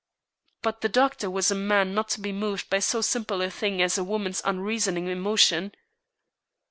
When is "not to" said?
1.93-2.19